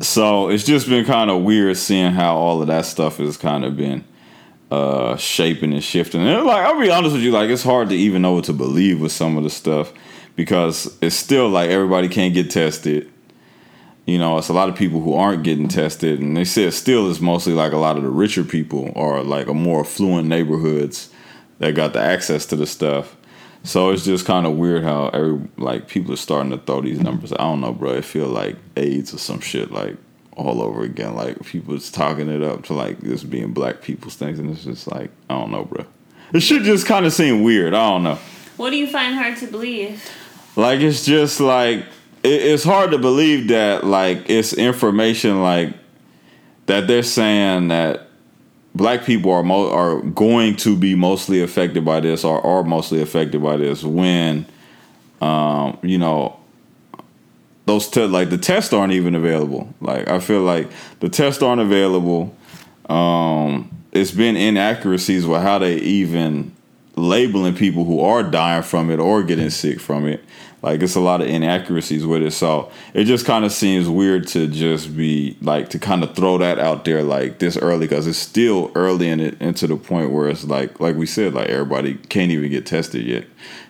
[0.00, 3.64] So it's just been kind of weird seeing how all of that stuff has kind
[3.64, 4.04] of been
[4.70, 6.20] uh, shaping and shifting.
[6.20, 8.52] And like I'll be honest with you, like it's hard to even know what to
[8.52, 9.92] believe with some of the stuff
[10.36, 13.10] because it's still like everybody can't get tested
[14.06, 17.10] you know, it's a lot of people who aren't getting tested, and they said still
[17.10, 21.10] it's mostly like a lot of the richer people or like a more affluent neighborhoods
[21.58, 23.16] that got the access to the stuff.
[23.62, 27.00] So it's just kind of weird how every like people are starting to throw these
[27.00, 27.32] numbers.
[27.32, 27.94] I don't know, bro.
[27.94, 29.96] It feel like AIDS or some shit like
[30.36, 31.14] all over again.
[31.14, 34.64] Like people is talking it up to like this being black people's things, and it's
[34.64, 35.86] just like I don't know, bro.
[36.34, 37.72] It should just kind of seem weird.
[37.72, 38.18] I don't know.
[38.58, 40.10] What do you find hard to believe?
[40.56, 41.86] Like it's just like
[42.24, 45.74] it's hard to believe that like it's information like
[46.66, 48.08] that they're saying that
[48.74, 53.02] black people are mo- are going to be mostly affected by this or are mostly
[53.02, 54.46] affected by this when
[55.20, 56.38] um, you know
[57.66, 59.72] those te- like the tests aren't even available.
[59.80, 62.34] Like i feel like the tests aren't available.
[62.88, 66.54] Um, it's been inaccuracies with how they even
[66.96, 70.24] labeling people who are dying from it or getting sick from it
[70.64, 72.30] like it's a lot of inaccuracies with it.
[72.30, 76.38] So it just kind of seems weird to just be like to kind of throw
[76.38, 80.10] that out there like this early because it's still early in it into the point
[80.10, 83.26] where it's like like we said like everybody can't even get tested yet.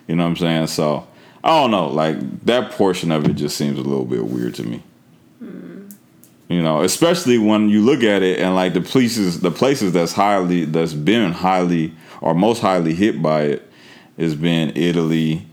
[0.07, 0.67] You know what i'm saying?
[0.67, 1.05] So
[1.43, 1.89] i don't know.
[1.89, 4.81] Like that portion of it just seems a little bit weird to me.
[5.39, 5.89] Hmm.
[6.47, 10.13] You know especially when you look at it and like the places the places that's
[10.13, 13.69] highly that's been highly or most highly hit by it
[14.17, 15.45] has been italy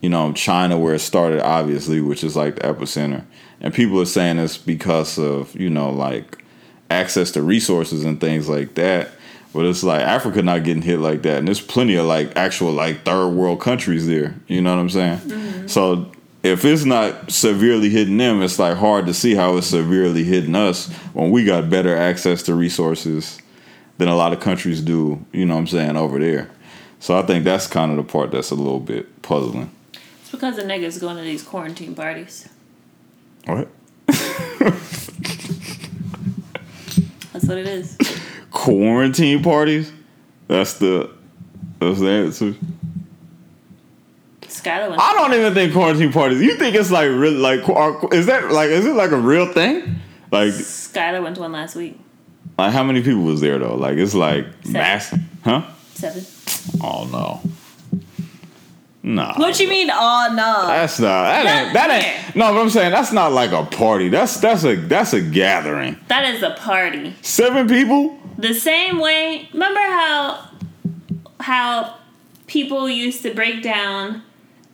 [0.00, 3.24] you know, China where it started, obviously, which is like the epicenter.
[3.60, 6.44] And people are saying it's because of, you know, like
[6.90, 9.10] access to resources and things like that.
[9.52, 11.38] But it's like Africa not getting hit like that.
[11.38, 14.34] And there's plenty of like actual like third world countries there.
[14.46, 15.18] You know what I'm saying?
[15.18, 15.66] Mm-hmm.
[15.66, 20.22] So if it's not severely hitting them, it's like hard to see how it's severely
[20.22, 23.40] hitting us when we got better access to resources
[23.96, 26.48] than a lot of countries do, you know what I'm saying, over there.
[27.00, 29.70] So I think that's kind of the part that's a little bit puzzling.
[30.38, 32.48] Because the niggas going to these quarantine parties.
[33.46, 33.66] What?
[34.06, 34.20] That's
[37.44, 37.98] what it is.
[38.52, 39.90] Quarantine parties?
[40.46, 41.10] That's the
[41.80, 42.54] that's the answer.
[44.42, 46.40] Skylar I don't even think quarantine parties.
[46.40, 47.32] You think it's like real?
[47.32, 47.62] Like,
[48.12, 49.96] is that like is it like a real thing?
[50.30, 51.98] Like Skylar went to one last week.
[52.56, 53.74] Like how many people was there though?
[53.74, 54.72] Like it's like Seven.
[54.72, 55.62] mass, huh?
[55.94, 56.24] Seven.
[56.80, 57.40] Oh no.
[59.08, 59.38] Nah.
[59.38, 59.88] What you mean?
[59.90, 60.66] Oh no.
[60.66, 62.52] That's not that ain't that ain't no.
[62.52, 64.10] But I'm saying that's not like a party.
[64.10, 65.98] That's that's a that's a gathering.
[66.08, 67.16] That is a party.
[67.22, 68.18] Seven people.
[68.36, 69.48] The same way.
[69.54, 70.50] Remember how
[71.40, 71.96] how
[72.48, 74.24] people used to break down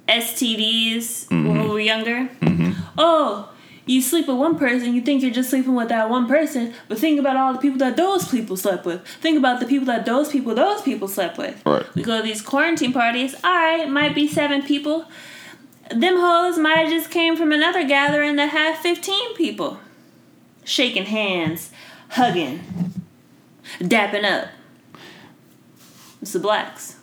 [0.09, 1.49] STDs mm-hmm.
[1.49, 2.29] when we were younger?
[2.41, 2.73] Mm-hmm.
[2.99, 3.54] Oh,
[3.87, 6.99] you sleep with one person, you think you're just sleeping with that one person, but
[6.99, 9.07] think about all the people that those people slept with.
[9.07, 11.61] Think about the people that those people those people slept with.
[11.67, 11.85] Right.
[11.95, 13.35] We go to these quarantine parties.
[13.45, 15.07] All right, might be seven people.
[15.91, 19.79] Them hoes might have just came from another gathering that had fifteen people,
[20.65, 21.71] shaking hands,
[22.11, 22.61] hugging,
[23.81, 24.49] dapping up.
[26.23, 26.94] It's the blacks.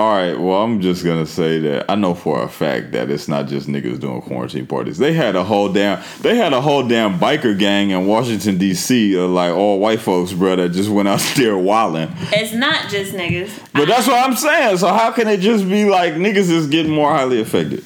[0.00, 3.28] All right, well, I'm just gonna say that I know for a fact that it's
[3.28, 4.96] not just niggas doing quarantine parties.
[4.96, 9.12] They had a whole damn, they had a whole damn biker gang in Washington D.C.
[9.12, 12.08] of uh, like all white folks, bro, that just went out there wilding.
[12.32, 13.50] It's not just niggas.
[13.74, 14.78] But that's what I'm saying.
[14.78, 17.84] So how can it just be like niggas is getting more highly affected?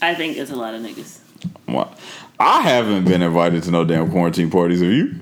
[0.00, 1.18] I think it's a lot of niggas.
[1.66, 1.98] What?
[2.38, 4.80] I haven't been invited to no damn quarantine parties.
[4.80, 5.16] Have you?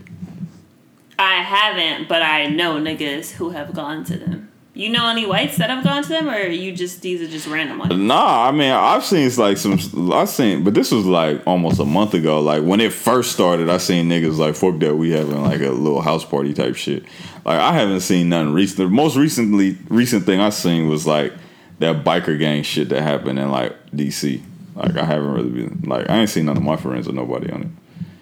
[1.18, 4.50] I haven't, but I know niggas who have gone to them.
[4.76, 7.46] You know any whites that have gone to them, or you just these are just
[7.46, 7.96] random ones?
[7.96, 11.86] Nah, I mean I've seen like some I've seen, but this was like almost a
[11.86, 12.42] month ago.
[12.42, 15.70] Like when it first started, I seen niggas like fuck that we having like a
[15.70, 17.04] little house party type shit.
[17.46, 18.76] Like I haven't seen nothing recent.
[18.76, 21.32] The most recently recent thing I seen was like
[21.78, 24.42] that biker gang shit that happened in like DC.
[24.74, 27.50] Like I haven't really been like I ain't seen none of my friends or nobody
[27.50, 27.68] on it.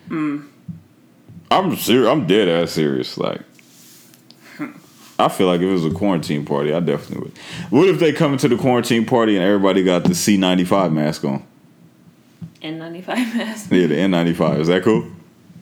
[0.06, 0.40] Hmm.
[1.50, 2.08] I'm serious.
[2.08, 3.18] I'm dead ass serious.
[3.18, 3.40] Like
[5.18, 7.38] I feel like if it was a quarantine party, I definitely would.
[7.70, 11.44] What if they come into the quarantine party and everybody got the C95 mask on?
[12.62, 13.70] N95 mask?
[13.70, 14.60] Yeah, the N95.
[14.60, 15.06] Is that cool?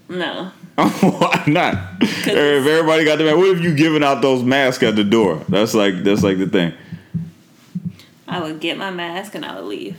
[0.09, 0.51] No.
[0.77, 2.01] Why not?
[2.01, 5.45] If everybody got the mask, what if you giving out those masks at the door?
[5.49, 6.73] That's like that's like the thing.
[8.27, 9.99] I would get my mask and I would leave.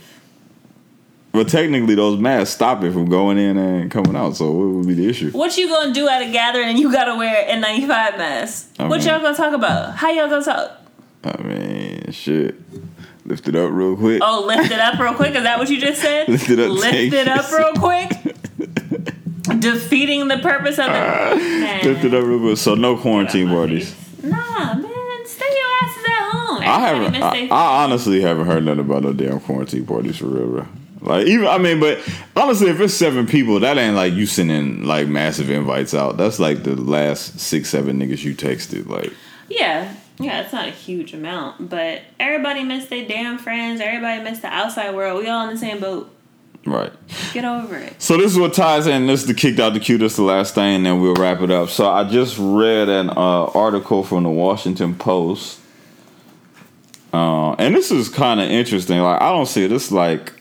[1.34, 4.36] But technically, those masks stop it from going in and coming out.
[4.36, 5.32] So what would be the issue?
[5.32, 8.70] What you gonna do at a gathering and you gotta wear an N95 mask?
[8.78, 9.96] I what mean, y'all gonna talk about?
[9.96, 10.70] How y'all gonna talk?
[11.24, 12.54] I mean, shit.
[13.26, 14.22] Lift it up real quick.
[14.22, 15.34] Oh, lift it up real quick.
[15.34, 16.28] Is that what you just said?
[16.28, 16.70] lift it up.
[16.70, 18.10] Lift it up real quick.
[19.60, 20.92] Defeating the purpose of it.
[20.92, 22.58] Uh, lift it up real quick.
[22.58, 23.92] So no quarantine parties.
[24.22, 25.26] Nah, man.
[25.26, 26.62] Stay your asses at home.
[26.62, 27.16] I haven't.
[27.16, 30.66] I, I, honestly haven't heard nothing about no damn quarantine parties for real, bro.
[31.04, 32.00] Like even I mean, but
[32.34, 36.16] honestly, if it's seven people, that ain't like you sending like massive invites out.
[36.16, 38.88] That's like the last six, seven niggas you texted.
[38.88, 39.12] Like
[39.48, 43.80] yeah, yeah, it's not a huge amount, but everybody missed their damn friends.
[43.80, 45.22] Everybody missed the outside world.
[45.22, 46.10] We all in the same boat.
[46.66, 46.92] Right.
[47.32, 48.00] Get over it.
[48.00, 49.06] So this is what ties in.
[49.06, 49.80] This is the kicked out the.
[49.80, 51.68] This is the last thing, and then we'll wrap it up.
[51.68, 55.60] So I just read an uh, article from the Washington Post,
[57.12, 59.00] uh, and this is kind of interesting.
[59.00, 59.72] Like I don't see it.
[59.72, 60.40] It's like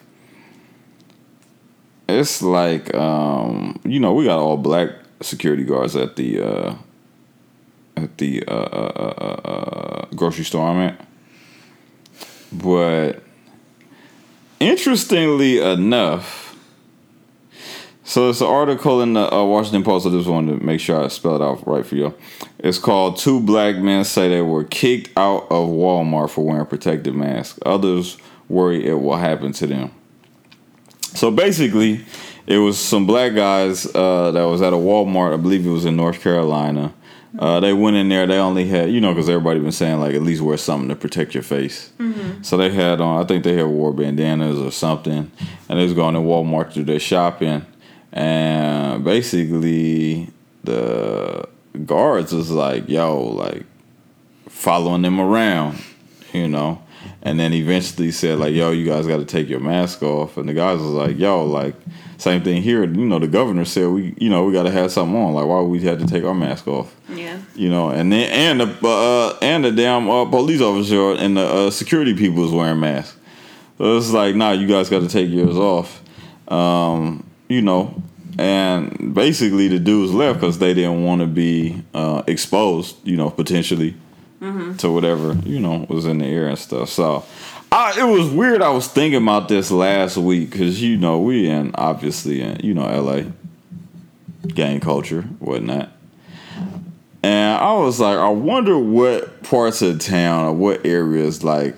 [2.19, 4.89] it's like um, you know we got all black
[5.21, 6.75] security guards at the uh,
[7.95, 11.07] at the uh, uh, uh, uh, grocery store I'm at.
[12.51, 13.23] But
[14.59, 16.55] interestingly enough,
[18.03, 20.07] so it's an article in the uh, Washington Post.
[20.07, 22.13] I just wanted to make sure I spelled it out right for you.
[22.59, 27.15] It's called Two Black Men Say They Were Kicked Out of Walmart for Wearing Protective
[27.15, 27.59] Masks.
[27.65, 28.17] Others
[28.49, 29.91] worry it will happen to them.
[31.15, 32.05] So basically,
[32.45, 35.33] it was some black guys uh, that was at a Walmart.
[35.33, 36.93] I believe it was in North Carolina.
[37.37, 38.27] Uh, they went in there.
[38.27, 40.95] They only had, you know, because everybody been saying like at least wear something to
[40.95, 41.91] protect your face.
[41.97, 42.43] Mm-hmm.
[42.43, 43.23] So they had on.
[43.23, 45.31] I think they had wore bandanas or something,
[45.69, 47.65] and they was going to Walmart to do their shopping.
[48.11, 50.29] And basically,
[50.63, 51.49] the
[51.85, 53.63] guards was like, "Yo, like
[54.47, 55.81] following them around,"
[56.33, 56.82] you know.
[57.21, 60.49] And then eventually said like, "Yo, you guys got to take your mask off." And
[60.49, 61.75] the guys was like, "Yo, like."
[62.23, 62.85] Same thing here.
[62.85, 65.33] You know, the governor said we, you know, we got to have something on.
[65.33, 66.95] Like, why would we have to take our mask off?
[67.09, 67.37] Yeah.
[67.53, 71.45] You know, and then and the uh, and the damn uh, police officer and the
[71.45, 73.17] uh, security people was wearing masks.
[73.77, 76.01] So it's like, nah, you guys got to take yours off.
[76.47, 78.01] Um, you know,
[78.39, 82.95] and basically the dudes left because they didn't want to be uh, exposed.
[83.05, 83.95] You know, potentially
[84.43, 84.75] mm-hmm.
[84.77, 86.89] to whatever you know was in the air and stuff.
[86.89, 87.25] So
[87.71, 88.61] I, it was weird.
[88.61, 92.73] I was thinking about this last week because you know we in obviously in you
[92.73, 93.31] know L.A.
[94.47, 95.91] gang culture whatnot,
[97.23, 101.77] and I was like, I wonder what parts of town or what areas like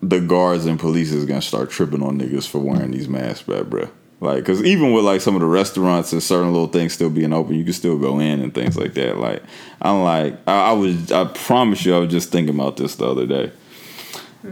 [0.00, 3.64] the guards and police is gonna start tripping on niggas for wearing these masks, bro.
[3.64, 3.88] bro.
[4.20, 7.32] Like, cause even with like some of the restaurants and certain little things still being
[7.32, 9.18] open, you can still go in and things like that.
[9.18, 9.42] Like,
[9.80, 13.06] I'm like, I, I was, I promise you, I was just thinking about this the
[13.06, 13.52] other day.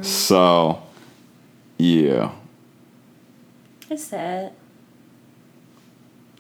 [0.02, 0.82] So,
[1.78, 2.32] yeah.
[3.90, 4.52] It's sad.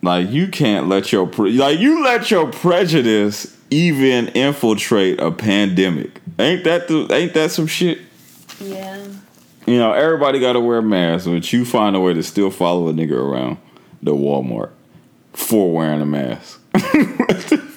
[0.02, 6.20] Like you can't let your pre- like you let your prejudice even infiltrate a pandemic.
[6.38, 7.98] Ain't that the, ain't that some shit?
[8.60, 8.95] Yeah.
[9.66, 12.88] You know, everybody got to wear masks, but you find a way to still follow
[12.88, 13.58] a nigga around
[14.02, 14.70] the Walmart
[15.32, 16.60] for wearing a mask.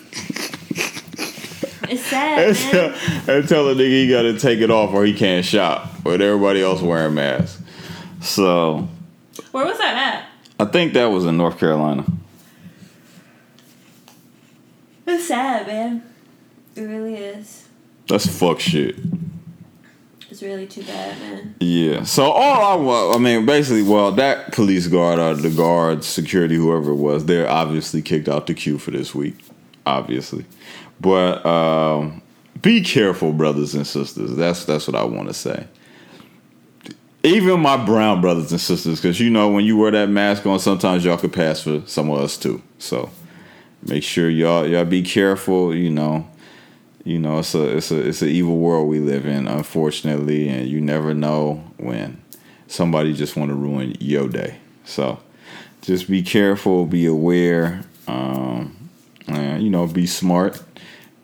[1.89, 2.71] It's sad, and, man.
[2.71, 6.05] tell, and tell a nigga he got to take it off or he can't shop
[6.05, 7.59] with everybody else wearing masks.
[8.21, 8.87] So,
[9.51, 10.29] Where was that at?
[10.59, 12.05] I think that was in North Carolina.
[15.07, 16.03] It's sad, man.
[16.75, 17.67] It really is.
[18.07, 18.95] That's fuck shit.
[20.29, 21.55] It's really too bad, man.
[21.59, 22.03] Yeah.
[22.03, 26.55] So all I wa- I mean, basically, well, that police guard or the guard, security,
[26.55, 29.35] whoever it was, they're obviously kicked out the queue for this week.
[29.85, 30.45] Obviously,
[31.01, 32.21] but um,
[32.61, 34.35] be careful, brothers and sisters.
[34.35, 35.65] That's that's what I want to say.
[37.23, 40.59] Even my brown brothers and sisters, because you know when you wear that mask on,
[40.59, 42.61] sometimes y'all could pass for some of us too.
[42.77, 43.09] So
[43.85, 45.75] make sure y'all y'all be careful.
[45.75, 46.27] You know,
[47.03, 50.67] you know it's a it's a it's an evil world we live in, unfortunately, and
[50.67, 52.21] you never know when
[52.67, 54.57] somebody just want to ruin your day.
[54.85, 55.19] So
[55.81, 58.89] just be careful, be aware, um,
[59.27, 60.61] and you know, be smart.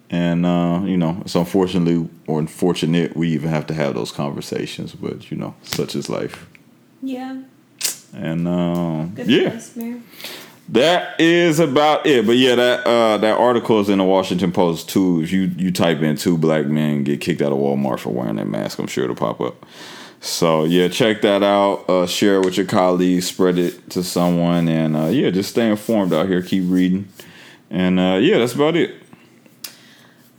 [0.10, 4.94] And uh, you know, it's unfortunately or unfortunate we even have to have those conversations,
[4.94, 6.48] but you know, such is life.
[7.02, 7.42] Yeah.
[8.14, 9.60] And uh, Good yeah.
[10.70, 12.26] That is about it.
[12.26, 15.22] But yeah, that uh, that article is in the Washington Post too.
[15.22, 18.38] If you you type in two black men get kicked out of Walmart for wearing
[18.38, 19.66] that mask, I'm sure it'll pop up.
[20.22, 21.88] So yeah, check that out.
[21.88, 25.70] Uh, share it with your colleagues, spread it to someone, and uh, yeah, just stay
[25.70, 26.42] informed out here.
[26.42, 27.10] Keep reading,
[27.70, 28.96] and uh, yeah, that's about it.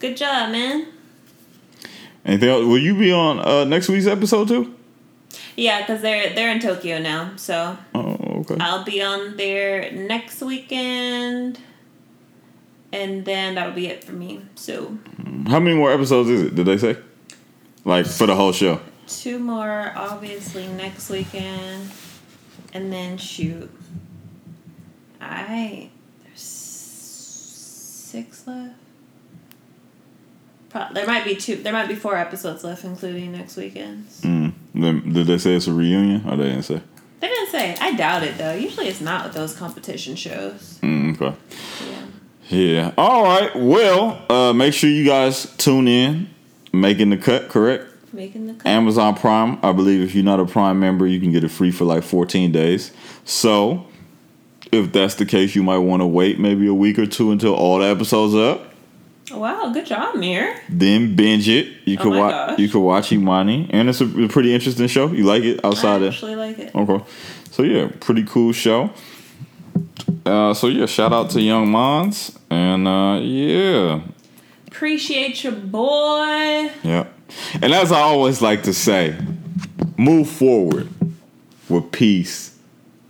[0.00, 0.88] Good job, man.
[2.24, 2.64] Anything else?
[2.64, 4.74] Will you be on uh, next week's episode too?
[5.56, 8.05] Yeah, because they're they're in Tokyo now, so Oh,
[8.50, 8.62] okay.
[8.62, 11.58] I'll be on there next weekend,
[12.92, 14.42] and then that'll be it for me.
[14.54, 14.96] So
[15.48, 16.54] How many more episodes is it?
[16.54, 16.96] Did they say?
[17.84, 18.80] Like for the whole show?
[19.06, 21.90] two more, obviously next weekend,
[22.72, 23.70] and then shoot.
[25.20, 25.90] I
[26.24, 28.74] there's six left.
[30.70, 31.56] Pro- there might be two.
[31.56, 34.20] There might be four episodes left, including next weekend's.
[34.22, 35.14] Mm.
[35.14, 36.24] Did they say it's a reunion?
[36.28, 36.82] Or they didn't say?
[37.20, 37.76] They didn't say.
[37.80, 38.54] I doubt it though.
[38.54, 40.78] Usually it's not with those competition shows.
[40.82, 41.36] Mm, okay.
[41.88, 42.06] Yeah.
[42.48, 42.94] Yeah.
[42.98, 43.54] All right.
[43.56, 46.30] Well, uh, make sure you guys tune in.
[46.72, 47.84] Making the cut, correct?
[48.12, 48.66] Making the cut.
[48.66, 49.58] Amazon Prime.
[49.62, 52.02] I believe if you're not a Prime member, you can get it free for like
[52.02, 52.92] 14 days.
[53.24, 53.86] So,
[54.70, 57.54] if that's the case, you might want to wait maybe a week or two until
[57.54, 58.72] all the episodes are up.
[59.32, 60.60] Wow, good job, Mir.
[60.68, 61.66] Then binge it.
[61.84, 62.30] You Oh my watch.
[62.50, 62.58] gosh.
[62.60, 65.08] You can watch Imani, and it's a, pretty interesting show.
[65.12, 66.74] You like it outside I of actually like it.
[66.74, 67.04] Okay.
[67.50, 68.90] So yeah, pretty cool show.
[70.24, 74.00] Uh, so yeah, shout out to Young Mons, and uh, yeah,
[74.68, 76.70] Appreciate your boy.
[76.84, 77.06] yeah.
[77.60, 79.16] And as I always like to say,
[79.96, 80.88] move forward
[81.68, 82.56] with peace,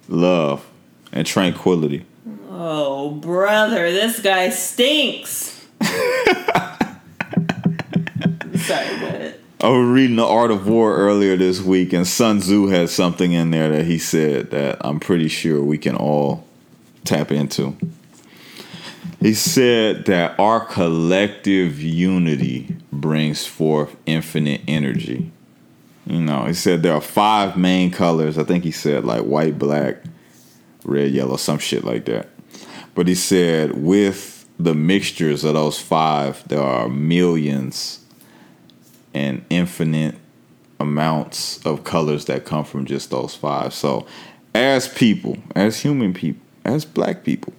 [0.09, 0.67] love,
[1.13, 2.07] and tranquility.
[2.51, 5.56] Oh, brother, this guy stinks.
[8.59, 12.91] Sorry, I was reading The Art of War earlier this week, and Sun Tzu had
[12.91, 16.45] something in there that he said that I'm pretty sure we can all
[17.05, 17.77] tap into.
[19.21, 25.33] He said that our collective unity brings forth infinite energy.
[26.07, 28.39] You know, he said there are five main colors.
[28.39, 29.97] I think he said like white, black,
[30.85, 32.29] red, yellow, some shit like that.
[32.95, 38.01] But he said with the mixtures of those five, there are millions
[39.15, 40.15] and infinite
[40.81, 43.73] amounts of colors that come from just those five.
[43.75, 44.07] So,
[44.55, 47.53] as people, as human people, as black people,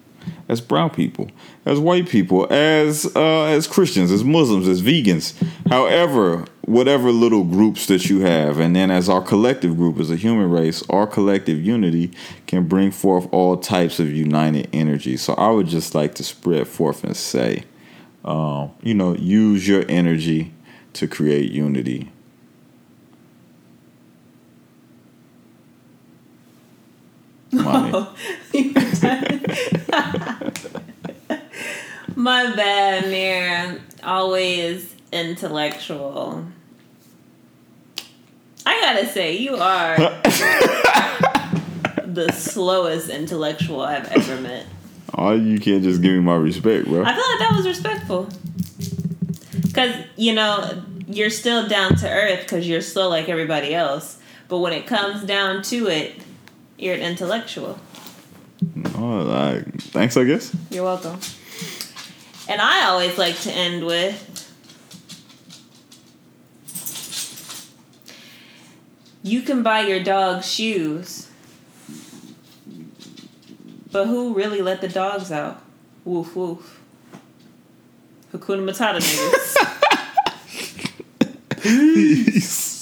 [0.49, 1.29] as brown people,
[1.65, 5.33] as white people, as uh, as Christians, as Muslims, as vegans,
[5.69, 10.17] however, whatever little groups that you have, and then as our collective group, as a
[10.17, 12.11] human race, our collective unity
[12.45, 15.15] can bring forth all types of united energy.
[15.15, 17.63] So, I would just like to spread forth and say,
[18.25, 20.51] um, you know, use your energy
[20.93, 22.11] to create unity.
[32.15, 33.81] My bad, man.
[34.03, 36.45] Always intellectual.
[38.67, 39.95] I gotta say, you are
[42.05, 44.65] the slowest intellectual I've ever met.
[45.13, 47.05] Oh, you can't just give me my respect, bro.
[47.05, 48.27] I feel like that was respectful.
[49.61, 54.19] Because, you know, you're still down to earth because you're slow like everybody else.
[54.49, 56.19] But when it comes down to it,
[56.77, 57.79] you're an intellectual.
[58.95, 60.53] Oh, like, thanks, I guess.
[60.71, 61.17] You're welcome.
[62.49, 64.26] And I always like to end with
[69.23, 71.29] You can buy your dog shoes,
[73.91, 75.61] but who really let the dogs out?
[76.05, 76.79] Woof woof.
[78.33, 79.55] Hakuna Matata niggas.
[81.61, 82.76] Peace.